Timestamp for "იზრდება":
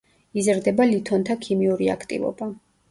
0.41-0.89